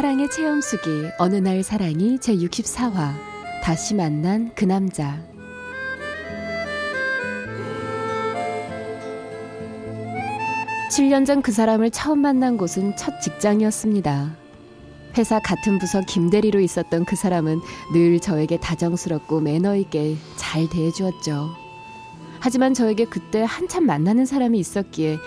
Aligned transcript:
사랑의 0.00 0.30
체험수기 0.30 1.10
어느 1.18 1.36
날 1.36 1.62
사랑이 1.62 2.16
제64화 2.16 3.12
다시 3.62 3.94
만난 3.94 4.50
그 4.54 4.64
남자 4.64 5.22
7년 10.90 11.26
전 11.26 11.42
그 11.42 11.52
사람을 11.52 11.90
처음 11.90 12.20
만난 12.20 12.56
곳은 12.56 12.96
첫 12.96 13.20
직장이었습니다. 13.20 14.34
회사 15.18 15.38
같은 15.38 15.78
부서 15.78 16.00
김대리로 16.00 16.60
있었던 16.60 17.04
그 17.04 17.14
사람은 17.14 17.60
늘 17.92 18.20
저에게 18.20 18.56
다정스럽고 18.56 19.40
매너 19.40 19.76
있게 19.76 20.16
잘 20.36 20.66
대해주었죠. 20.70 21.50
하지만 22.38 22.72
저에게 22.72 23.04
그때 23.04 23.44
한참 23.46 23.84
만나는 23.84 24.24
사람이 24.24 24.58
있었기에 24.58 25.18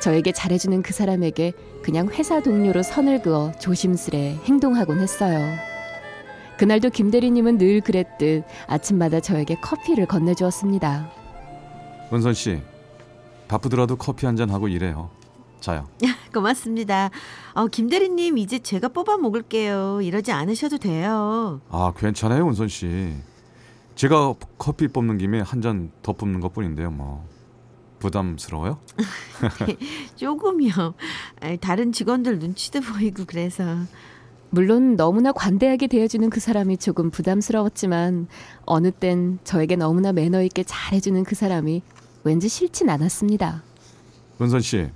저에게 0.00 0.32
잘해주는 0.32 0.80
그 0.80 0.94
사람에게 0.94 1.52
그냥 1.82 2.08
회사 2.08 2.40
동료로 2.40 2.82
선을 2.82 3.22
그어 3.22 3.52
조심스레 3.58 4.38
행동하곤 4.44 5.00
했어요. 5.00 5.40
그날도 6.58 6.90
김 6.90 7.10
대리님은 7.10 7.58
늘 7.58 7.80
그랬듯 7.80 8.44
아침마다 8.68 9.20
저에게 9.20 9.56
커피를 9.56 10.06
건네주었습니다. 10.06 11.10
은선 12.12 12.34
씨 12.34 12.60
바쁘더라도 13.48 13.96
커피 13.96 14.26
한 14.26 14.36
잔 14.36 14.50
하고 14.50 14.68
일해요. 14.68 15.10
자요. 15.60 15.86
고맙습니다. 16.32 17.10
어, 17.54 17.66
김 17.68 17.88
대리님 17.88 18.38
이제 18.38 18.58
제가 18.58 18.88
뽑아 18.88 19.16
먹을게요. 19.16 20.00
이러지 20.02 20.32
않으셔도 20.32 20.78
돼요. 20.78 21.60
아 21.70 21.92
괜찮아요 21.96 22.46
은선 22.48 22.68
씨. 22.68 23.12
제가 23.94 24.34
커피 24.58 24.88
뽑는 24.88 25.18
김에 25.18 25.40
한 25.40 25.60
잔 25.60 25.90
더 26.02 26.12
뽑는 26.12 26.40
것뿐인데요 26.40 26.90
뭐 26.90 27.24
부담스러워요? 28.02 28.78
조금요. 30.16 30.70
아이, 31.40 31.56
다른 31.56 31.92
직원들 31.92 32.40
눈치도 32.40 32.80
보이고 32.80 33.24
그래서. 33.26 33.64
물론 34.50 34.96
너무나 34.96 35.32
관대하게 35.32 35.86
대해주는 35.86 36.28
그 36.28 36.40
사람이 36.40 36.76
조금 36.76 37.10
부담스러웠지만 37.10 38.26
어느 38.66 38.90
땐 38.90 39.38
저에게 39.44 39.76
너무나 39.76 40.12
매너 40.12 40.42
있게 40.42 40.62
잘해주는 40.64 41.24
그 41.24 41.34
사람이 41.34 41.82
왠지 42.24 42.48
싫진 42.48 42.90
않았습니다. 42.90 43.62
은선 44.40 44.60
씨 44.60 44.90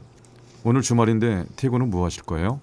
오늘 0.62 0.82
주말인데 0.82 1.46
퇴근은 1.56 1.88
뭐 1.90 2.04
하실 2.04 2.24
거예요? 2.24 2.60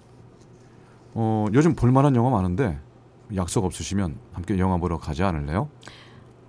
어 1.14 1.46
요즘 1.52 1.74
볼만한 1.74 2.14
영화 2.14 2.30
많은데 2.30 2.78
약속 3.34 3.64
없으시면 3.64 4.16
함께 4.32 4.56
영화 4.58 4.76
보러 4.76 4.98
가지 4.98 5.24
않을래요? 5.24 5.68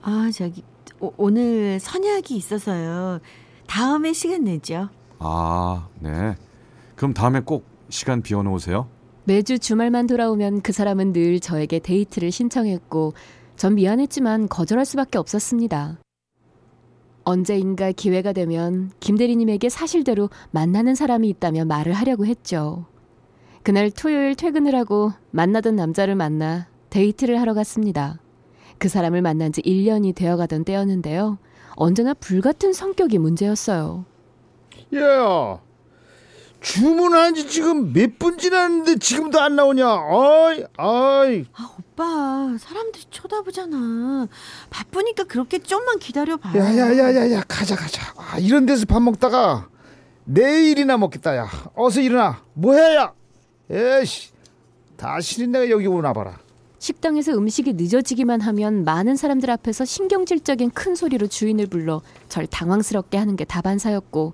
아, 0.04 0.30
저기 0.32 0.64
오, 1.00 1.12
오늘 1.18 1.80
선약이 1.80 2.36
있어서요. 2.36 3.20
다음에 3.68 4.14
시간 4.14 4.44
내죠. 4.44 4.90
아 5.20 5.88
네. 6.00 6.36
그럼 6.96 7.14
다음에 7.14 7.40
꼭 7.42 7.66
시간 7.90 8.22
비워 8.22 8.44
놓으세요. 8.44 8.88
매주 9.26 9.58
주말만 9.60 10.08
돌아오면 10.08 10.62
그 10.62 10.72
사람은 10.72 11.14
늘 11.14 11.40
저에게 11.40 11.80
데이트를 11.80 12.32
신청했고 12.32 13.14
전 13.56 13.76
미안했지만 13.76 14.48
거절할 14.50 14.86
수밖에 14.86 15.18
없었습니다. 15.18 15.98
언제인가 17.24 17.92
기회가 17.92 18.34
되면 18.34 18.92
김 19.00 19.18
대리님에게 19.18 19.70
사실대로 19.70 20.30
만나는 20.52 20.94
사람이 20.94 21.28
있다면 21.30 21.68
말을 21.68 21.94
하려고 21.94 22.26
했죠. 22.26 22.86
그날 23.64 23.90
토요일 23.90 24.36
퇴근을 24.36 24.76
하고 24.76 25.12
만나던 25.32 25.76
남자를 25.76 26.16
만나 26.16 26.68
데이트를 26.92 27.42
하러 27.42 27.56
갔습니다. 27.56 28.20
그 28.78 28.90
사람을 28.90 29.24
만난 29.24 29.52
지 29.52 29.62
1년이 29.64 30.14
되어 30.14 30.38
가던 30.38 30.66
때였는데요. 30.66 31.40
언제나 31.76 32.14
불같은 32.14 32.74
성격이 32.74 33.18
문제였어요. 33.20 34.06
야, 34.96 35.60
주문한 36.62 37.36
지 37.36 37.48
지금 37.48 37.94
몇 37.94 38.18
분 38.18 38.38
지났는데 38.38 38.98
지금도 38.98 39.40
안 39.40 39.56
나오냐? 39.56 39.86
아이, 39.88 40.64
아이. 40.78 41.46
아, 41.54 41.76
오빠, 41.78 42.56
사람들이 42.60 43.06
쳐다보잖아. 43.12 44.28
바쁘니까 44.70 45.26
그렇게 45.26 45.60
좀만 45.60 46.00
기다려봐요. 46.00 46.60
야, 46.60 46.78
야, 46.78 46.98
야, 46.98 47.16
야, 47.16 47.32
야, 47.32 47.44
가자, 47.48 47.76
가자. 47.76 48.02
아, 48.18 48.38
이런 48.40 48.66
데서 48.66 48.86
밥 48.86 49.02
먹다가 49.02 49.70
내일이나 50.24 50.98
먹겠다, 50.98 51.36
야. 51.36 51.48
어서 51.76 52.02
일어나. 52.02 52.42
뭐해, 52.54 52.96
야? 52.96 53.14
에이씨, 53.70 54.32
다시는 54.98 55.52
내가 55.52 55.70
여기 55.70 55.88
오나 55.88 56.14
봐라. 56.14 56.40
식당에서 56.86 57.36
음식이 57.36 57.74
늦어지기만 57.74 58.42
하면 58.42 58.84
많은 58.84 59.16
사람들 59.16 59.50
앞에서 59.50 59.86
신경질적인 59.86 60.70
큰 60.70 60.94
소리로 60.94 61.26
주인을 61.26 61.66
불러 61.66 62.04
절 62.30 62.46
당황스럽게 62.46 63.18
하는 63.18 63.36
게 63.36 63.44
다반사였고 63.44 64.34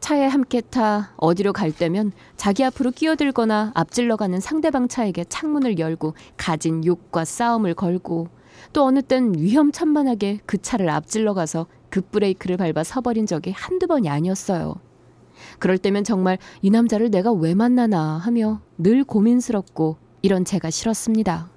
차에 0.00 0.26
함께 0.26 0.60
타 0.60 1.14
어디로 1.16 1.54
갈 1.54 1.72
때면 1.72 2.12
자기 2.36 2.64
앞으로 2.64 2.90
끼어들거나 2.90 3.72
앞질러 3.74 4.16
가는 4.16 4.38
상대방 4.40 4.88
차에게 4.88 5.24
창문을 5.30 5.78
열고 5.78 6.12
가진 6.36 6.84
욕과 6.84 7.24
싸움을 7.24 7.72
걸고 7.72 8.28
또 8.74 8.84
어느 8.84 9.00
땐 9.00 9.32
위험천만하게 9.34 10.40
그 10.44 10.60
차를 10.60 10.90
앞질러 10.90 11.32
가서 11.32 11.64
급브레이크를 11.88 12.58
밟아 12.58 12.84
서버린 12.84 13.24
적이 13.24 13.52
한두 13.52 13.86
번이 13.86 14.10
아니었어요. 14.10 14.74
그럴 15.58 15.78
때면 15.78 16.04
정말 16.04 16.36
이 16.60 16.68
남자를 16.68 17.10
내가 17.10 17.32
왜 17.32 17.54
만나나 17.54 18.18
하며 18.18 18.60
늘 18.76 19.02
고민스럽고 19.02 19.96
이런 20.20 20.44
제가 20.44 20.68
싫었습니다. 20.68 21.55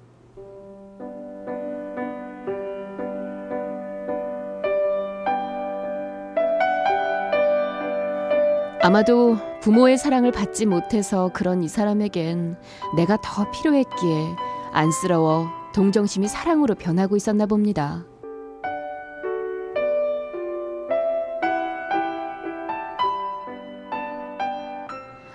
아마도 8.82 9.36
부모의 9.60 9.98
사랑을 9.98 10.32
받지 10.32 10.64
못해서 10.64 11.30
그런 11.34 11.62
이 11.62 11.68
사람에겐 11.68 12.56
내가 12.96 13.18
더 13.22 13.50
필요했기에 13.50 14.36
안쓰러워 14.72 15.48
동정심이 15.74 16.26
사랑으로 16.26 16.74
변하고 16.76 17.14
있었나 17.14 17.44
봅니다. 17.44 18.06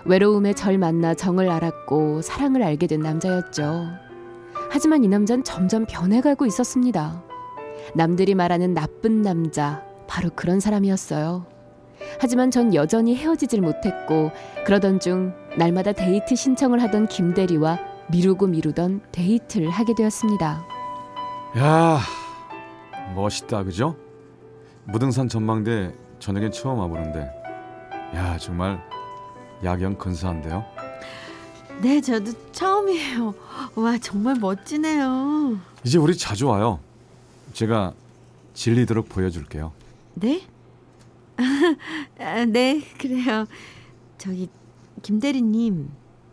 외로움에 0.06 0.54
절 0.54 0.80
만나 0.80 1.14
정을 1.14 1.50
알았고 1.50 2.24
사랑을 2.24 2.64
알게 2.64 2.88
된 2.88 3.00
남자였죠. 3.02 3.88
하지만 4.72 5.04
이 5.04 5.08
남자는 5.08 5.44
점점 5.44 5.86
변해가고 5.88 6.48
있었습니다. 6.48 7.24
남들이 7.94 8.34
말하는 8.34 8.74
나쁜 8.74 9.22
남자, 9.22 9.84
바로 10.08 10.30
그런 10.36 10.60
사람이었어요. 10.60 11.55
하지만 12.20 12.52
전 12.52 12.74
여전히 12.74 13.16
헤어지질 13.16 13.62
못했고 13.62 14.32
그러던 14.66 15.00
중 15.00 15.34
날마다 15.58 15.92
데이트 15.92 16.36
신청을 16.36 16.82
하던 16.84 17.08
김대리와 17.08 17.80
미루고 18.10 18.48
미루던 18.48 19.02
데이트를 19.12 19.70
하게 19.70 19.94
되었습니다. 19.96 20.66
야 21.58 22.00
멋있다 23.16 23.64
그죠? 23.64 23.96
무등산 24.86 25.28
전망대 25.28 25.94
저녁엔 26.20 26.52
처음 26.52 26.80
와보는데 26.80 27.30
야 28.16 28.38
정말 28.38 28.82
야경 29.64 29.98
근사한데요. 29.98 30.64
네, 31.82 32.00
저도 32.00 32.32
처음이에요. 32.54 33.34
와, 33.76 33.98
정말 33.98 34.36
멋지네요. 34.40 35.58
이제 35.84 35.98
우리 35.98 36.16
자주 36.18 36.48
와요. 36.48 36.80
제가 37.54 37.94
질리도록 38.54 39.10
보여줄게요. 39.10 39.74
네? 40.14 40.42
아, 42.20 42.46
네, 42.46 42.82
그래요. 42.98 43.46
저기 44.18 44.50
김 45.02 45.20
대리님. 45.20 45.90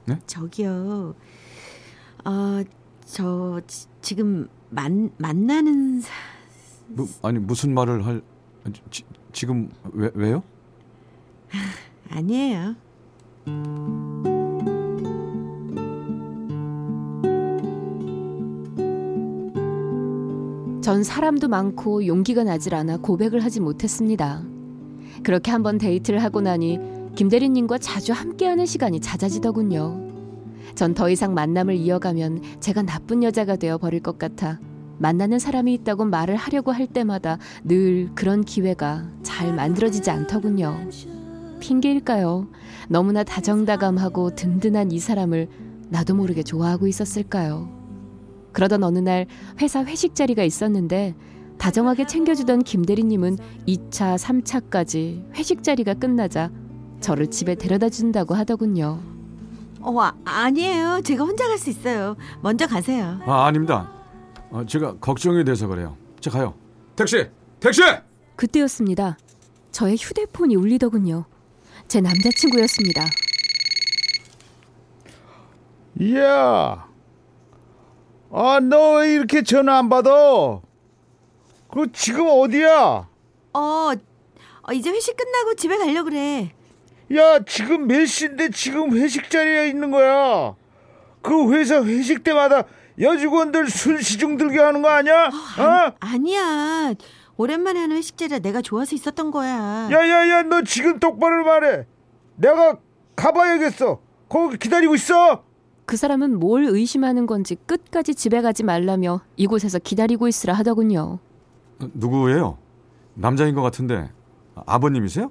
네? 0.06 0.18
저기요. 0.26 1.14
어, 2.24 2.62
저 3.04 3.60
지, 3.66 3.86
지금 4.00 4.48
만 4.70 5.10
만나는 5.18 6.00
사... 6.00 6.12
무, 6.88 7.08
아니 7.22 7.38
무슨 7.38 7.74
말을 7.74 8.06
할 8.06 8.22
지, 8.90 9.04
지금 9.32 9.70
왜 9.92 10.10
왜요? 10.14 10.42
아니에요. 12.10 12.76
전 20.82 21.04
사람도 21.04 21.48
많고 21.48 22.06
용기가 22.06 22.44
나질 22.44 22.74
않아 22.74 22.98
고백을 22.98 23.44
하지 23.44 23.60
못했습니다. 23.60 24.42
그렇게 25.22 25.50
한번 25.50 25.78
데이트를 25.78 26.22
하고 26.22 26.40
나니 26.40 26.78
김 27.14 27.28
대리님과 27.28 27.78
자주 27.78 28.12
함께하는 28.12 28.66
시간이 28.66 29.00
잦아지더군요. 29.00 30.10
전 30.74 30.94
더 30.94 31.10
이상 31.10 31.34
만남을 31.34 31.74
이어가면 31.76 32.42
제가 32.60 32.82
나쁜 32.82 33.22
여자가 33.22 33.56
되어 33.56 33.76
버릴 33.78 34.00
것 34.00 34.18
같아 34.18 34.58
만나는 34.98 35.38
사람이 35.38 35.74
있다고 35.74 36.04
말을 36.06 36.36
하려고 36.36 36.70
할 36.72 36.86
때마다 36.86 37.38
늘 37.64 38.08
그런 38.14 38.42
기회가 38.42 39.04
잘 39.22 39.52
만들어지지 39.54 40.10
않더군요. 40.10 40.88
핑계일까요? 41.60 42.48
너무나 42.88 43.22
다정다감하고 43.24 44.34
든든한 44.34 44.92
이 44.92 44.98
사람을 44.98 45.48
나도 45.90 46.14
모르게 46.14 46.42
좋아하고 46.42 46.86
있었을까요? 46.86 47.68
그러던 48.52 48.82
어느 48.84 48.98
날 48.98 49.26
회사 49.60 49.84
회식 49.84 50.14
자리가 50.14 50.42
있었는데 50.44 51.14
다정하게 51.66 52.06
챙겨주던 52.08 52.64
김대리님은 52.64 53.36
2차, 53.68 54.18
3차까지 54.18 55.32
회식 55.36 55.62
자리가 55.62 55.94
끝나자 55.94 56.50
저를 57.00 57.30
집에 57.30 57.54
데려다 57.54 57.88
준다고 57.88 58.34
하더군요. 58.34 58.98
어, 59.80 60.00
아, 60.00 60.12
아니에요. 60.24 61.02
제가 61.04 61.22
혼자 61.22 61.46
갈 61.46 61.56
수 61.58 61.70
있어요. 61.70 62.16
먼저 62.40 62.66
가세요. 62.66 63.20
아 63.26 63.46
아닙니다. 63.46 63.92
어, 64.50 64.64
제가 64.66 64.96
걱정이 64.98 65.44
돼서 65.44 65.68
그래요. 65.68 65.96
자 66.18 66.30
가요. 66.30 66.54
택시 66.96 67.28
택시. 67.60 67.80
그때였습니다. 68.34 69.16
저의 69.70 69.96
휴대폰이 69.96 70.56
울리더군요. 70.56 71.26
제 71.86 72.00
남자친구였습니다. 72.00 73.04
이야. 76.00 76.88
아, 78.32 78.58
너 78.60 78.96
왜 78.98 79.14
이렇게 79.14 79.44
전화 79.44 79.78
안 79.78 79.88
받아? 79.88 80.10
그 81.72 81.90
지금 81.92 82.26
어디야? 82.28 83.08
어, 83.54 83.58
어, 83.58 84.72
이제 84.74 84.90
회식 84.90 85.16
끝나고 85.16 85.54
집에 85.54 85.76
가려 85.78 86.04
그래. 86.04 86.52
야, 87.14 87.38
지금 87.46 87.86
몇 87.86 88.04
시인데 88.06 88.50
지금 88.50 88.96
회식 88.96 89.30
자리에 89.30 89.68
있는 89.68 89.90
거야. 89.90 90.54
그 91.22 91.52
회사 91.54 91.82
회식 91.82 92.22
때마다 92.24 92.64
여직원들 93.00 93.68
술 93.70 94.02
시중 94.02 94.36
들게 94.36 94.60
하는 94.60 94.82
거 94.82 94.88
아니야? 94.88 95.26
어? 95.28 95.94
아니야. 96.00 96.92
오랜만에 97.38 97.80
하는 97.80 97.96
회식 97.96 98.18
자리라 98.18 98.38
내가 98.40 98.60
좋아서 98.60 98.94
있었던 98.94 99.30
거야. 99.30 99.88
야야야, 99.90 100.42
너 100.42 100.62
지금 100.62 100.98
똑바로 100.98 101.42
말해. 101.44 101.86
내가 102.36 102.78
가봐야겠어. 103.16 103.98
거기 104.28 104.58
기다리고 104.58 104.94
있어. 104.94 105.42
그 105.86 105.96
사람은 105.96 106.38
뭘 106.38 106.64
의심하는 106.64 107.26
건지 107.26 107.56
끝까지 107.66 108.14
집에 108.14 108.42
가지 108.42 108.62
말라며 108.62 109.22
이곳에서 109.36 109.78
기다리고 109.78 110.28
있으라 110.28 110.52
하더군요. 110.54 111.18
어, 111.82 111.88
누구예요? 111.94 112.58
남자인 113.14 113.54
것 113.54 113.62
같은데 113.62 114.10
아, 114.54 114.62
아버님이세요? 114.66 115.30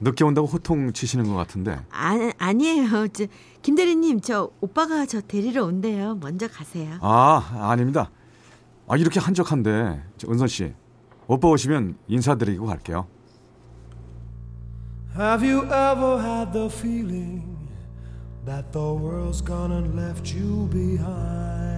늦게 0.00 0.24
온다고 0.24 0.46
호통 0.46 0.92
치시는 0.92 1.26
것 1.26 1.34
같은데 1.34 1.80
아, 1.90 2.30
아니에요. 2.38 3.08
저, 3.08 3.26
김 3.62 3.74
대리님, 3.74 4.20
저 4.20 4.50
오빠가 4.60 5.06
저 5.06 5.20
데리러 5.20 5.64
온대요. 5.64 6.16
먼저 6.20 6.46
가세요. 6.48 6.98
아 7.00 7.68
아닙니다. 7.70 8.10
아 8.86 8.96
이렇게 8.96 9.20
한적한데 9.20 10.02
저 10.16 10.30
은선 10.30 10.48
씨 10.48 10.72
오빠 11.26 11.48
오시면 11.48 11.96
인사드리고 12.06 12.66
갈게요. 12.66 13.06
Have 15.18 15.42
you 15.44 15.64
ever 15.64 16.20
had 16.20 16.52
the 16.52 16.68
feeling 16.70 17.42
that 18.46 18.70
the 18.72 18.94
world's 18.94 19.42
gone 19.44 19.72
and 19.72 19.96
left 19.96 20.32
you 20.32 20.68
behind? 20.70 21.77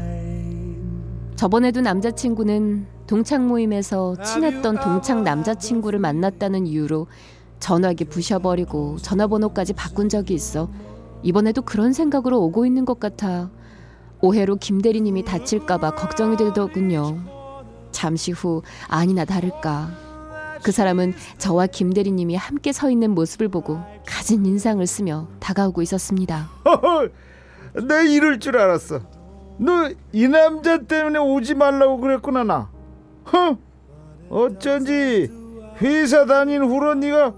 저번에도 1.41 1.81
남자친구는 1.81 2.87
동창 3.07 3.49
모임에서 3.49 4.15
친했던 4.23 4.79
동창 4.81 5.25
남자친구를 5.25 5.99
만났다는 5.99 6.67
이유로 6.67 7.07
전화기 7.61 8.05
부셔버리고 8.05 8.99
전화번호까지 8.99 9.73
바꾼 9.73 10.11
적이 10.11 10.35
있어 10.35 10.69
이번에도 11.23 11.63
그런 11.63 11.95
생각으로 11.95 12.43
오고 12.43 12.67
있는 12.67 12.85
것 12.85 13.01
같아 13.01 13.51
오해로 14.21 14.57
김 14.57 14.83
대리님이 14.83 15.25
다칠까봐 15.25 15.93
걱정이 15.93 16.37
되더군요. 16.37 17.17
잠시 17.91 18.33
후 18.33 18.61
아니나 18.89 19.25
다를까 19.25 20.59
그 20.63 20.73
사람은 20.73 21.15
저와 21.39 21.69
김 21.69 21.95
대리님이 21.95 22.37
함께 22.37 22.71
서 22.71 22.91
있는 22.91 23.13
모습을 23.13 23.49
보고 23.49 23.81
가진 24.07 24.45
인상을 24.45 24.87
쓰며 24.87 25.27
다가오고 25.41 25.81
있었습니다. 25.81 26.51
내 27.89 28.13
이럴 28.13 28.39
줄 28.41 28.59
알았어. 28.59 29.20
너 29.61 29.93
이 30.13 30.27
남자 30.27 30.79
때문에 30.79 31.19
오지 31.19 31.55
말라고 31.55 31.99
그랬구나 31.99 32.45
나. 32.45 32.71
허? 33.33 33.57
어쩐지 34.31 35.31
회사 35.81 36.25
다닌 36.25 36.63
후로 36.63 36.95
네가 36.95 37.35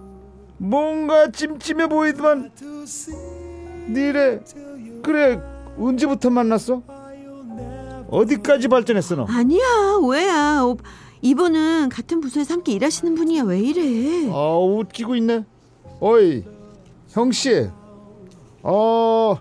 뭔가 0.59 1.31
찜찜해 1.31 1.89
보이더만. 1.89 2.51
니래 3.89 4.41
그래 5.03 5.41
언제부터 5.79 6.31
만났어? 6.31 6.83
어디까지 8.09 8.69
발전했어 8.69 9.17
너? 9.17 9.25
아니야. 9.29 9.63
오, 10.01 10.77
이분은 11.23 11.89
같은 11.89 12.21
부서에서 12.21 12.55
함께 12.55 12.73
일하시는 12.73 13.15
분이야. 13.15 13.43
왜 13.45 13.59
이래? 13.61 14.31
아 14.31 14.57
웃기고 14.59 15.17
있네. 15.17 15.45
어이 16.01 16.45
형씨. 17.11 17.69
어 18.63 19.37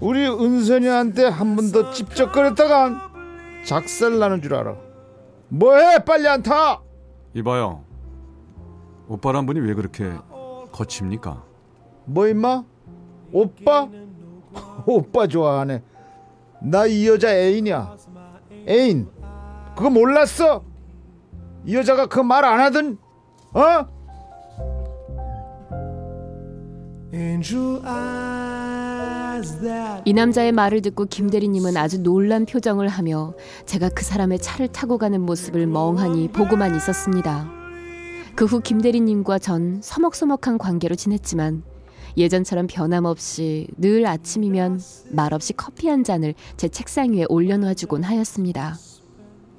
우리 0.00 0.26
은선이한테 0.26 1.26
한 1.26 1.56
번 1.56 1.72
더 1.72 1.90
찝쩍거렸다간 1.92 2.98
작살 3.64 4.18
나는 4.18 4.40
줄 4.40 4.54
알아. 4.54 4.74
뭐해 5.48 6.04
빨리 6.04 6.26
안 6.28 6.42
타. 6.42 6.80
이봐요. 7.34 7.84
오빠란 9.08 9.44
분이 9.46 9.60
왜 9.60 9.74
그렇게 9.74 10.10
거칩니까? 10.72 11.42
뭐 12.06 12.26
임마? 12.28 12.64
오빠? 13.32 13.88
오빠 14.86 15.26
좋아하네. 15.26 15.82
나 16.62 16.86
이 16.86 17.06
여자 17.08 17.34
애인이야. 17.34 17.96
애인. 18.68 19.08
그거 19.76 19.90
몰랐어? 19.90 20.62
이 21.66 21.74
여자가 21.76 22.06
그 22.06 22.20
말 22.20 22.44
안 22.44 22.60
하던 22.60 22.98
어? 23.52 23.86
Eyes 27.12 27.50
that 27.50 28.49
이 30.04 30.12
남자의 30.12 30.52
말을 30.52 30.82
듣고 30.82 31.06
김 31.06 31.30
대리님은 31.30 31.76
아주 31.76 32.02
놀란 32.02 32.44
표정을 32.46 32.88
하며 32.88 33.34
제가 33.66 33.88
그 33.90 34.04
사람의 34.04 34.38
차를 34.40 34.68
타고 34.68 34.98
가는 34.98 35.20
모습을 35.20 35.66
멍하니 35.66 36.28
보고만 36.28 36.76
있었습니다. 36.76 37.50
그 38.36 38.44
후 38.46 38.60
김 38.60 38.80
대리님과 38.80 39.38
전 39.38 39.80
서먹서먹한 39.82 40.58
관계로 40.58 40.94
지냈지만 40.94 41.62
예전처럼 42.16 42.66
변함없이 42.66 43.68
늘 43.76 44.06
아침이면 44.06 44.80
말없이 45.10 45.52
커피 45.52 45.88
한 45.88 46.04
잔을 46.04 46.34
제 46.56 46.68
책상 46.68 47.12
위에 47.12 47.24
올려놔주곤 47.28 48.02
하였습니다. 48.02 48.76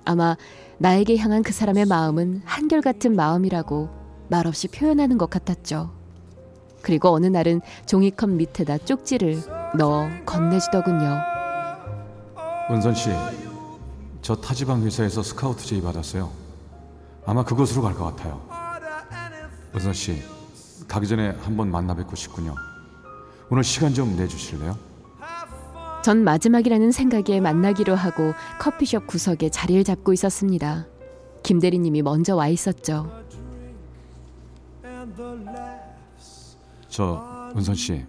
아마 0.06 0.36
나에게 0.80 1.18
향한 1.18 1.44
그 1.44 1.54
사람의 1.54 1.86
마음은 1.86 2.42
한결같은 2.46 3.16
마음이라고 3.16 3.90
말없이 4.30 4.68
표현하는 4.68 5.18
것 5.18 5.30
같았죠. 5.30 5.92
그리고 6.82 7.10
어느 7.10 7.28
날은 7.28 7.62
종이컵 7.86 8.32
밑에다 8.32 8.80
쪽지를 8.80 9.61
넣어 9.78 10.10
건네주더군요. 10.26 11.22
은선 12.70 12.94
씨, 12.96 13.10
저 14.22 14.36
타지방 14.36 14.84
회사에서 14.84 15.24
스카우트 15.24 15.66
제의 15.66 15.82
받았어요. 15.82 16.30
아마 17.26 17.44
그곳으로 17.44 17.82
갈 17.82 17.94
것 17.94 18.06
같아요. 18.06 18.42
은선 19.76 19.94
씨, 19.94 20.22
가기 20.88 21.08
전에 21.08 21.36
한번 21.42 21.72
만나 21.72 21.94
뵙고 21.96 22.16
싶군요. 22.16 22.56
오늘 23.50 23.64
시간 23.64 23.94
좀 23.94 24.16
내주실래요? 24.16 24.78
전 26.04 26.24
마지막이라는 26.24 26.92
생각에 26.92 27.40
만나기로 27.40 27.96
하고 27.96 28.34
커피숍 28.60 29.06
구석에 29.06 29.50
자리를 29.50 29.84
잡고 29.84 30.14
있었습니다. 30.14 30.88
김 31.44 31.60
대리님이 31.60 32.02
먼저 32.02 32.36
와 32.36 32.48
있었죠. 32.48 33.12
저 36.90 37.52
은선 37.56 37.76
씨, 37.76 38.06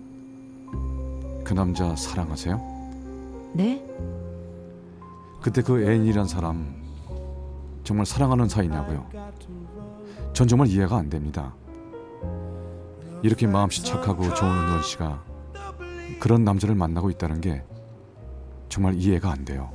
그 1.52 1.54
남자 1.54 1.94
사랑하세요? 1.94 3.52
네? 3.52 3.84
그때 5.42 5.60
그 5.60 5.86
애인이란 5.86 6.26
사람 6.26 6.74
정말 7.84 8.06
사랑하는 8.06 8.48
사이냐고요? 8.48 9.06
전 10.32 10.48
정말 10.48 10.68
이해가 10.68 10.96
안 10.96 11.10
됩니다. 11.10 11.54
이렇게 13.22 13.46
마음씨 13.46 13.84
착하고 13.84 14.32
좋은 14.32 14.50
은원 14.50 14.82
씨가 14.82 15.22
그런 16.20 16.42
남자를 16.42 16.74
만나고 16.74 17.10
있다는 17.10 17.42
게 17.42 17.62
정말 18.70 18.94
이해가 18.94 19.30
안 19.30 19.44
돼요. 19.44 19.70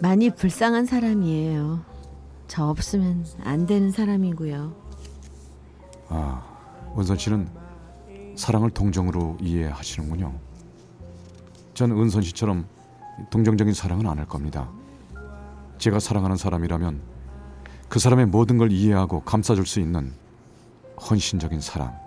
많이 0.00 0.30
불쌍한 0.30 0.86
사람이에요. 0.86 1.84
저 2.48 2.64
없으면 2.66 3.24
안 3.44 3.66
되는 3.66 3.92
사람이고요. 3.92 4.74
아, 6.08 6.42
은선 6.98 7.18
씨는 7.18 7.67
사랑을 8.38 8.70
동정으로 8.70 9.36
이해하시는군요. 9.40 10.32
전 11.74 11.90
은선 11.90 12.22
씨처럼 12.22 12.66
동정적인 13.30 13.74
사랑은 13.74 14.06
안 14.06 14.16
할 14.18 14.26
겁니다. 14.26 14.70
제가 15.78 15.98
사랑하는 15.98 16.36
사람이라면 16.36 17.00
그 17.88 17.98
사람의 17.98 18.26
모든 18.26 18.56
걸 18.56 18.70
이해하고 18.70 19.22
감싸줄 19.22 19.66
수 19.66 19.80
있는 19.80 20.12
헌신적인 21.00 21.60
사랑. 21.60 21.98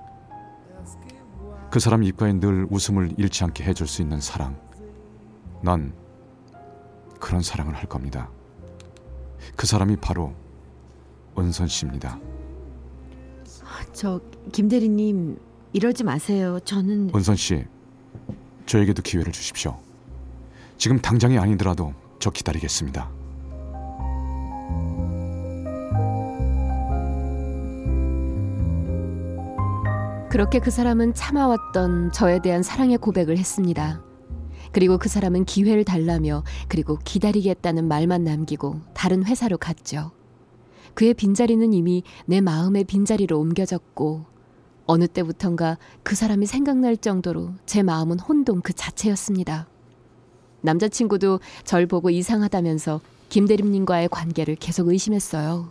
그 1.69 1.79
사람 1.81 2.01
입가에 2.03 2.31
늘 2.33 2.65
웃음을 2.69 3.13
잃지 3.17 3.43
않게 3.43 3.65
해줄 3.65 3.87
수 3.87 4.01
있는 4.01 4.21
사랑. 4.21 4.57
난 5.61 5.93
그런 7.19 7.41
사랑을 7.41 7.75
할 7.75 7.85
겁니다. 7.87 8.29
그 9.57 9.67
사람이 9.67 9.97
바로 9.97 10.33
은선 11.37 11.67
씨입니다. 11.67 12.17
저 13.91 14.19
김대리님 14.53 15.50
이러지 15.73 16.03
마세요. 16.03 16.59
저는 16.65 17.11
은선 17.15 17.35
씨, 17.37 17.65
저에게도 18.65 19.01
기회를 19.03 19.31
주십시오. 19.31 19.77
지금 20.77 20.99
당장이 20.99 21.37
아니더라도 21.37 21.93
저 22.19 22.29
기다리겠습니다. 22.29 23.09
그렇게 30.29 30.59
그 30.59 30.71
사람은 30.71 31.13
참아왔던 31.13 32.11
저에 32.13 32.41
대한 32.41 32.63
사랑의 32.63 32.97
고백을 32.97 33.37
했습니다. 33.37 34.01
그리고 34.71 34.97
그 34.97 35.09
사람은 35.09 35.43
기회를 35.43 35.83
달라며 35.83 36.43
그리고 36.69 36.97
기다리겠다는 37.03 37.87
말만 37.87 38.23
남기고 38.23 38.79
다른 38.93 39.25
회사로 39.25 39.57
갔죠. 39.57 40.11
그의 40.93 41.13
빈자리는 41.13 41.73
이미 41.73 42.03
내 42.25 42.39
마음의 42.39 42.85
빈자리로 42.85 43.39
옮겨졌고 43.39 44.25
어느 44.91 45.07
때부턴가 45.07 45.77
그 46.03 46.15
사람이 46.15 46.45
생각날 46.45 46.97
정도로 46.97 47.53
제 47.65 47.81
마음은 47.81 48.19
혼동 48.19 48.59
그 48.59 48.73
자체였습니다. 48.73 49.67
남자친구도 50.59 51.39
절 51.63 51.87
보고 51.87 52.09
이상하다면서 52.09 52.99
김대림님과의 53.29 54.09
관계를 54.09 54.55
계속 54.55 54.89
의심했어요. 54.89 55.69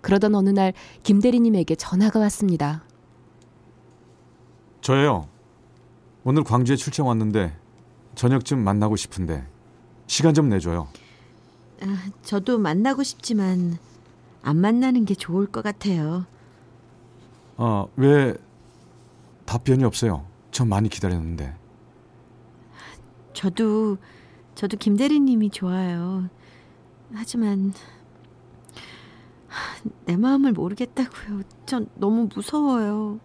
그러던 0.00 0.34
어느 0.34 0.48
날 0.48 0.72
김대리님에게 1.02 1.74
전화가 1.74 2.20
왔습니다. 2.20 2.84
저예요. 4.80 5.28
오늘 6.24 6.42
광주에 6.42 6.76
출장 6.76 7.06
왔는데 7.06 7.54
저녁쯤 8.14 8.60
만나고 8.64 8.96
싶은데 8.96 9.46
시간 10.06 10.32
좀 10.32 10.48
내줘요. 10.48 10.88
아, 11.82 12.06
저도 12.22 12.58
만나고 12.58 13.02
싶지만 13.02 13.76
안 14.40 14.56
만나는 14.56 15.04
게 15.04 15.14
좋을 15.14 15.46
것 15.46 15.62
같아요. 15.62 16.24
아, 17.58 17.86
왜 17.96 18.34
답변이 19.44 19.82
없어요? 19.84 20.24
저 20.52 20.64
많이 20.64 20.88
기다렸는데. 20.88 21.54
저도 23.32 23.98
저도 24.54 24.76
김대리님이 24.76 25.50
좋아요. 25.50 26.28
하지만 27.12 27.72
하, 29.48 29.88
내 30.04 30.16
마음을 30.16 30.52
모르겠다고요. 30.52 31.42
전 31.66 31.88
너무 31.96 32.28
무서워요. 32.32 33.18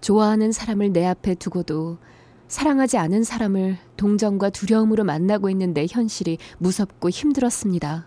좋아하는 0.00 0.52
사람을 0.52 0.92
내 0.92 1.04
앞에 1.06 1.34
두고도 1.34 1.98
사랑하지 2.46 2.98
않은 2.98 3.24
사람을 3.24 3.78
동정과 3.96 4.50
두려움으로 4.50 5.02
만나고 5.02 5.50
있는 5.50 5.74
내 5.74 5.86
현실이 5.90 6.38
무섭고 6.58 7.10
힘들었습니다. 7.10 8.06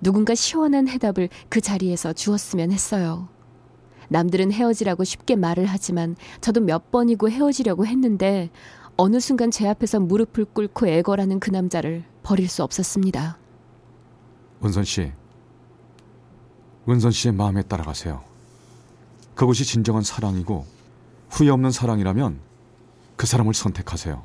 누군가 0.00 0.36
시원한 0.36 0.86
해답을 0.86 1.30
그 1.48 1.60
자리에서 1.60 2.12
주었으면 2.12 2.70
했어요. 2.70 3.28
남들은 4.08 4.52
헤어지라고 4.52 5.04
쉽게 5.04 5.36
말을 5.36 5.66
하지만 5.66 6.16
저도 6.40 6.60
몇 6.60 6.90
번이고 6.90 7.30
헤어지려고 7.30 7.86
했는데 7.86 8.50
어느 8.96 9.20
순간 9.20 9.50
제 9.50 9.68
앞에서 9.68 10.00
무릎을 10.00 10.46
꿇고 10.46 10.88
애걸하는 10.88 11.38
그 11.40 11.50
남자를 11.50 12.04
버릴 12.22 12.48
수 12.48 12.62
없었습니다. 12.62 13.38
은선 14.64 14.84
씨. 14.84 15.12
은선 16.88 17.12
씨의 17.12 17.34
마음에 17.34 17.62
따라가세요. 17.62 18.24
그것이 19.34 19.64
진정한 19.64 20.02
사랑이고 20.02 20.66
후회 21.30 21.50
없는 21.50 21.70
사랑이라면 21.70 22.40
그 23.16 23.26
사람을 23.26 23.54
선택하세요. 23.54 24.22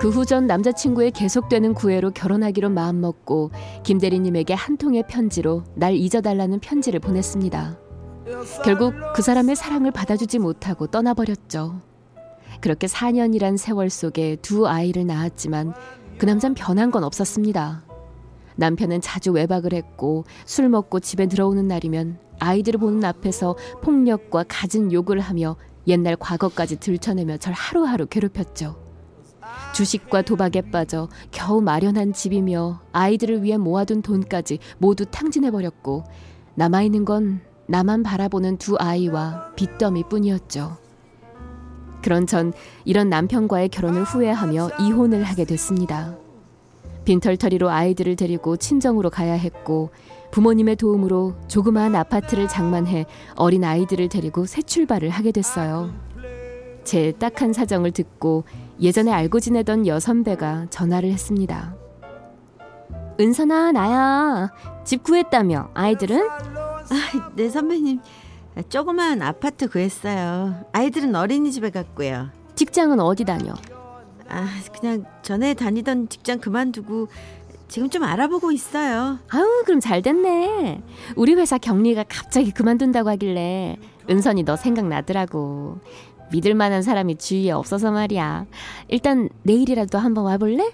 그 0.00 0.08
후 0.08 0.24
전 0.24 0.46
남자친구의 0.46 1.10
계속되는 1.10 1.74
구애로 1.74 2.12
결혼하기로 2.12 2.70
마음먹고 2.70 3.50
김대리님에게 3.82 4.54
한 4.54 4.78
통의 4.78 5.04
편지로 5.06 5.64
날 5.74 5.94
잊어달라는 5.94 6.60
편지를 6.60 7.00
보냈습니다. 7.00 7.78
결국 8.64 8.94
그 9.14 9.20
사람의 9.20 9.56
사랑을 9.56 9.90
받아주지 9.90 10.38
못하고 10.38 10.86
떠나버렸죠. 10.86 11.82
그렇게 12.62 12.86
4년이란 12.86 13.58
세월 13.58 13.90
속에 13.90 14.36
두 14.40 14.66
아이를 14.66 15.06
낳았지만 15.06 15.74
그 16.18 16.24
남잔 16.24 16.54
변한 16.54 16.90
건 16.90 17.04
없었습니다. 17.04 17.84
남편은 18.56 19.02
자주 19.02 19.32
외박을 19.32 19.74
했고 19.74 20.24
술 20.46 20.70
먹고 20.70 21.00
집에 21.00 21.26
들어오는 21.26 21.68
날이면 21.68 22.18
아이들을 22.38 22.80
보는 22.80 23.04
앞에서 23.04 23.54
폭력과 23.82 24.44
갖은 24.48 24.92
욕을 24.92 25.20
하며 25.20 25.56
옛날 25.86 26.16
과거까지 26.16 26.80
들춰내며 26.80 27.36
절 27.36 27.52
하루하루 27.52 28.06
괴롭혔죠. 28.06 28.79
주식과 29.74 30.22
도박에 30.22 30.70
빠져 30.70 31.08
겨우 31.30 31.60
마련한 31.60 32.12
집이며 32.12 32.80
아이들을 32.92 33.42
위해 33.42 33.56
모아둔 33.56 34.02
돈까지 34.02 34.58
모두 34.78 35.06
탕진해버렸고 35.06 36.04
남아있는 36.54 37.04
건 37.04 37.40
나만 37.66 38.02
바라보는 38.02 38.58
두 38.58 38.76
아이와 38.78 39.52
빚더미 39.54 40.04
뿐이었죠. 40.08 40.76
그런 42.02 42.26
전 42.26 42.52
이런 42.84 43.08
남편과의 43.08 43.68
결혼을 43.68 44.02
후회하며 44.02 44.70
이혼을 44.80 45.22
하게 45.22 45.44
됐습니다. 45.44 46.16
빈털터리로 47.04 47.70
아이들을 47.70 48.16
데리고 48.16 48.56
친정으로 48.56 49.10
가야 49.10 49.34
했고 49.34 49.90
부모님의 50.30 50.76
도움으로 50.76 51.34
조그마한 51.48 51.94
아파트를 51.96 52.48
장만해 52.48 53.06
어린 53.36 53.64
아이들을 53.64 54.08
데리고 54.08 54.46
새 54.46 54.62
출발을 54.62 55.10
하게 55.10 55.32
됐어요. 55.32 55.92
제 56.84 57.12
딱한 57.12 57.52
사정을 57.52 57.92
듣고 57.92 58.44
예전에 58.80 59.12
알고 59.12 59.40
지내던 59.40 59.86
여선배가 59.86 60.66
전화를 60.70 61.10
했습니다. 61.10 61.74
은선아, 63.20 63.72
나야. 63.72 64.50
집 64.84 65.02
구했다며. 65.02 65.70
아이들은? 65.74 66.28
아, 66.28 67.32
네 67.36 67.48
선배님. 67.50 68.00
조그만 68.68 69.20
아파트 69.22 69.68
구했어요. 69.68 70.64
아이들은 70.72 71.14
어린이집에 71.14 71.70
갔고요. 71.70 72.30
직장은 72.54 72.98
어디 73.00 73.24
다녀? 73.24 73.52
아, 74.28 74.46
그냥 74.78 75.04
전에 75.22 75.54
다니던 75.54 76.08
직장 76.08 76.38
그만두고 76.38 77.08
지금 77.68 77.88
좀 77.90 78.02
알아보고 78.02 78.50
있어요. 78.50 79.18
아우, 79.30 79.62
그럼 79.64 79.80
잘 79.80 80.02
됐네. 80.02 80.82
우리 81.14 81.34
회사 81.34 81.58
경리가 81.58 82.04
갑자기 82.08 82.50
그만둔다고 82.50 83.08
하길래 83.10 83.76
은선이 84.08 84.42
너 84.42 84.56
생각나더라고. 84.56 85.78
믿을 86.32 86.54
만한 86.54 86.82
사람이 86.82 87.16
주위에 87.16 87.50
없어서 87.50 87.90
말이야. 87.90 88.46
일단 88.88 89.28
내일이라도 89.42 89.98
한번 89.98 90.24
와볼래? 90.24 90.72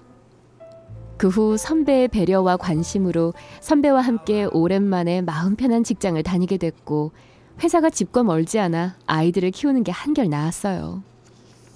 그 1.17 1.29
후 1.29 1.57
선배의 1.57 2.09
배려와 2.09 2.57
관심으로 2.59 3.33
선배와 3.61 4.01
함께 4.03 4.45
오랜만에 4.45 5.23
마음 5.23 5.57
편한 5.57 5.83
직장을 5.83 6.23
다니게 6.23 6.59
됐고 6.59 7.13
회사가 7.63 7.89
집과 7.89 8.23
멀지 8.23 8.59
않아 8.59 8.97
아이들을 9.07 9.51
키우는 9.51 9.83
게 9.83 9.93
한결 9.93 10.29
나았어요. 10.29 11.03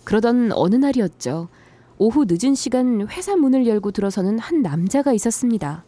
그러던 0.05 0.53
어느 0.53 0.77
날이었죠. 0.77 1.49
오후 1.97 2.27
늦은 2.29 2.55
시간 2.55 3.07
회사 3.09 3.37
문을 3.37 3.67
열고 3.67 3.93
들어서는 3.93 4.39
한 4.39 4.63
남자가 4.63 5.13
있었습니다. 5.13 5.85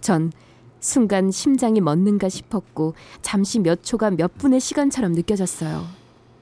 전 0.00 0.32
순간 0.80 1.30
심장이 1.30 1.80
멎는가 1.80 2.28
싶었고 2.28 2.94
잠시 3.22 3.58
몇 3.58 3.82
초가 3.82 4.10
몇 4.10 4.36
분의 4.38 4.60
시간처럼 4.60 5.12
느껴졌어요. 5.12 5.97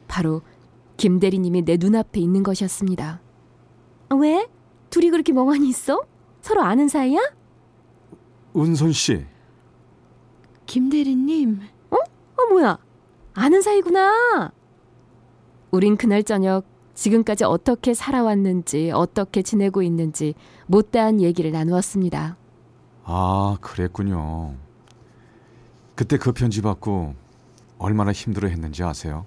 바로 0.09 0.43
김 0.97 1.21
대리님이 1.21 1.63
내 1.65 1.77
눈앞에 1.79 2.21
있는 2.21 2.43
것이었습니다. 2.43 3.21
왜? 4.19 4.49
둘이 4.91 5.11
그렇게 5.11 5.33
멍하니 5.33 5.69
있어? 5.69 6.03
서로 6.41 6.63
아는 6.63 6.89
사이야? 6.89 7.19
은선 8.57 8.93
씨. 8.93 9.27
김 10.65 10.89
대리님. 10.89 11.61
어, 11.91 11.97
뭐야? 12.51 12.79
아는 13.35 13.61
사이구나. 13.63 14.53
우린 15.71 15.97
그날 15.97 16.23
저녁 16.23 16.65
지금까지 16.95 17.45
어떻게 17.45 17.93
살아왔는지, 17.93 18.91
어떻게 18.95 19.43
지내고 19.43 19.83
있는지 19.83 20.35
못다한 20.67 21.21
얘기를 21.21 21.51
나누었습니다. 21.53 22.37
아, 23.05 23.59
그랬군요. 23.61 24.55
그때 25.95 26.17
그 26.17 26.33
편지 26.33 26.63
받고 26.63 27.15
얼마나 27.79 28.13
힘들어 28.13 28.49
했는지 28.49 28.83
아세요? 28.83 29.27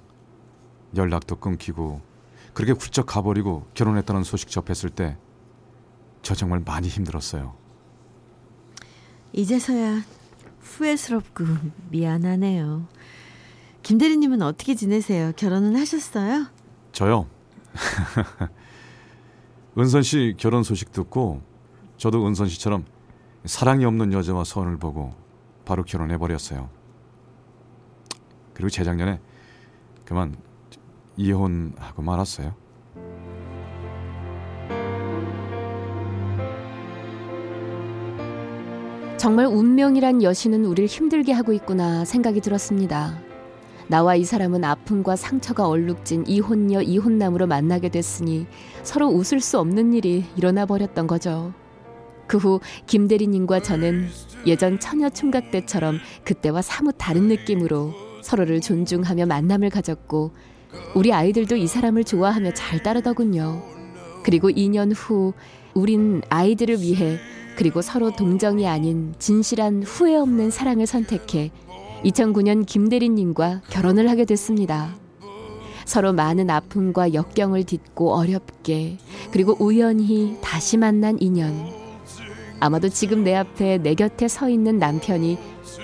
연락도 0.95 1.37
끊기고 1.37 2.01
그렇게 2.53 2.71
훌쩍 2.73 3.05
가버리고 3.05 3.65
결혼했다는 3.73 4.23
소식 4.23 4.49
접했을 4.49 4.89
때 4.89 5.17
저 6.21 6.35
정말 6.35 6.61
많이 6.65 6.87
힘들었어요. 6.87 7.55
이제서야 9.33 10.01
후회스럽고 10.61 11.45
미안하네요. 11.89 12.87
김 13.83 13.97
대리님은 13.97 14.41
어떻게 14.41 14.75
지내세요? 14.75 15.31
결혼은 15.35 15.75
하셨어요? 15.75 16.47
저요. 16.91 17.27
은선 19.77 20.03
씨 20.03 20.35
결혼 20.37 20.63
소식 20.63 20.91
듣고 20.91 21.41
저도 21.97 22.27
은선 22.27 22.47
씨처럼 22.49 22.85
사랑이 23.45 23.85
없는 23.85 24.11
여자와 24.11 24.43
선을 24.43 24.77
보고 24.77 25.13
바로 25.65 25.83
결혼해 25.83 26.17
버렸어요. 26.17 26.69
그리고 28.53 28.69
재작년에 28.69 29.21
그만 30.03 30.35
이혼하고 31.19 32.01
말았어요. 32.01 32.55
정말 39.17 39.47
운명이란 39.47 40.23
여신은 40.23 40.63
우릴 40.63 40.85
힘들게 40.85 41.33
하고 41.33 41.51
있구나 41.51 42.05
생각이 42.05 42.39
들었습니다. 42.39 43.19
나와 43.89 44.15
이 44.15 44.23
사람은 44.23 44.63
아픔과 44.63 45.17
상처가 45.17 45.67
얼룩진 45.67 46.25
이혼녀 46.25 46.81
이혼남으로 46.81 47.47
만나게 47.47 47.89
됐으니 47.89 48.47
서로 48.83 49.07
웃을 49.07 49.41
수 49.41 49.59
없는 49.59 49.93
일이 49.93 50.23
일어나 50.37 50.65
버렸던 50.65 51.07
거죠. 51.07 51.53
그 52.27 52.37
후 52.37 52.61
김대리님과 52.85 53.61
저는 53.61 54.07
예전 54.45 54.79
처녀 54.79 55.09
총각 55.09 55.51
때처럼 55.51 55.97
그때와 56.23 56.61
사뭇 56.61 56.95
다른 56.97 57.27
느낌으로 57.27 57.93
서로를 58.21 58.61
존중하며 58.61 59.25
만남을 59.25 59.69
가졌고 59.71 60.31
우리 60.95 61.13
아이들도 61.13 61.55
이 61.55 61.67
사람을 61.67 62.03
좋아하며 62.03 62.53
잘 62.53 62.81
따르더군요. 62.83 63.61
그리고 64.23 64.49
2년 64.49 64.91
후 64.95 65.33
우린 65.73 66.21
아이들을 66.29 66.81
위해 66.81 67.17
그리고 67.55 67.81
서로 67.81 68.11
동정이 68.11 68.67
아닌 68.67 69.13
진실한 69.19 69.83
후회 69.83 70.15
없는 70.15 70.49
사랑을 70.49 70.85
선택해 70.85 71.51
2009년 72.03 72.65
김대리님과 72.65 73.61
결혼을 73.69 74.09
하게 74.09 74.25
됐습니다. 74.25 74.95
서로 75.85 76.13
많은 76.13 76.49
아픔과 76.49 77.13
역경을 77.13 77.63
딛고 77.63 78.13
어렵게 78.13 78.97
그리고 79.31 79.57
우연히 79.59 80.37
다시 80.41 80.77
만난 80.77 81.17
인연. 81.19 81.67
아마도 82.59 82.89
지금 82.89 83.23
내 83.23 83.35
앞에 83.35 83.79
내 83.79 83.95
곁에 83.95 84.27
서 84.27 84.49
있는 84.49 84.77
남편이 84.77 85.37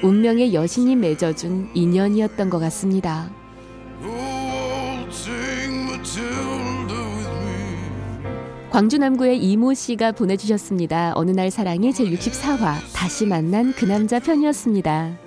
운명의 0.04 0.54
여신이 0.54 0.96
맺어준 0.96 1.72
인연이었던 1.74 2.50
것 2.50 2.60
같습니다. 2.60 3.32
광주 8.76 8.98
남구의 8.98 9.42
이모 9.42 9.74
씨가 9.74 10.12
보내주셨습니다. 10.12 11.14
어느 11.16 11.32
날 11.32 11.50
사랑의 11.50 11.94
제 11.94 12.04
64화 12.04 12.76
다시 12.94 13.26
만난 13.26 13.72
그 13.72 13.86
남자 13.86 14.20
편이었습니다. 14.20 15.18